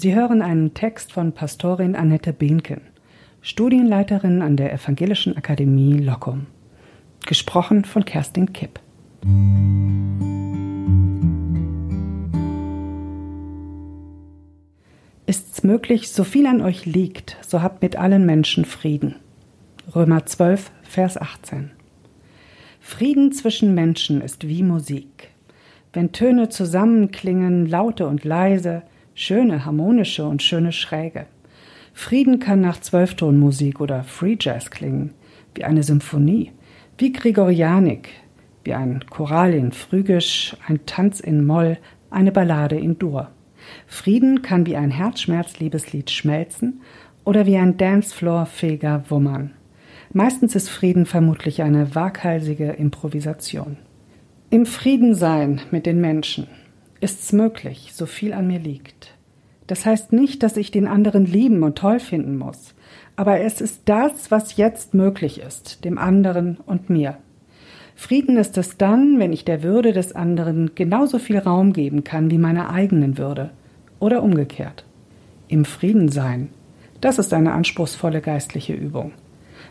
[0.00, 2.82] Sie hören einen Text von Pastorin Annette Behnken,
[3.42, 6.46] Studienleiterin an der Evangelischen Akademie Lockum.
[7.26, 8.78] Gesprochen von Kerstin Kipp.
[15.26, 19.16] Ist's möglich, so viel an euch liegt, so habt mit allen Menschen Frieden.
[19.96, 21.72] Römer 12, Vers 18.
[22.78, 25.30] Frieden zwischen Menschen ist wie Musik.
[25.92, 28.84] Wenn Töne zusammenklingen, laute und leise,
[29.18, 31.26] schöne, harmonische und schöne schräge.
[31.92, 35.12] Frieden kann nach Zwölftonmusik oder Free Jazz klingen,
[35.56, 36.52] wie eine Symphonie,
[36.98, 38.10] wie Gregorianik,
[38.62, 41.78] wie ein Choral in Phrygisch, ein Tanz in Moll,
[42.10, 43.28] eine Ballade in Dur.
[43.88, 46.80] Frieden kann wie ein Herzschmerzliebeslied schmelzen
[47.24, 49.52] oder wie ein Dancefloor-fähiger wummern.
[50.12, 53.78] Meistens ist Frieden vermutlich eine waghalsige Improvisation.
[54.50, 56.46] Im Frieden sein mit den Menschen
[57.00, 59.14] ist's möglich, so viel an mir liegt.
[59.66, 62.74] Das heißt nicht, dass ich den anderen lieben und toll finden muss,
[63.16, 67.18] aber es ist das, was jetzt möglich ist, dem anderen und mir.
[67.94, 72.30] Frieden ist es dann, wenn ich der Würde des anderen genauso viel Raum geben kann
[72.30, 73.50] wie meiner eigenen Würde
[73.98, 74.84] oder umgekehrt.
[75.48, 76.50] Im Frieden sein,
[77.00, 79.12] das ist eine anspruchsvolle geistliche Übung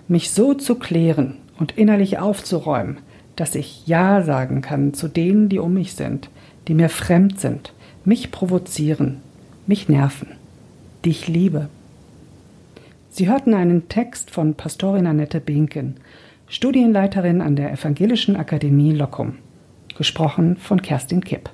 [0.08, 3.00] mich so zu klären und innerlich aufzuräumen,
[3.38, 6.30] dass ich Ja sagen kann zu denen, die um mich sind,
[6.67, 7.71] die mir fremd sind,
[8.03, 9.21] mich provozieren,
[9.66, 10.29] mich nerven,
[11.05, 11.69] die ich liebe.
[13.09, 15.95] Sie hörten einen Text von Pastorin Annette Binken,
[16.49, 19.35] Studienleiterin an der Evangelischen Akademie Lockum,
[19.97, 21.49] gesprochen von Kerstin Kipp.